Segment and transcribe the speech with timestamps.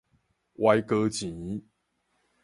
[0.55, 1.61] 歪哥錢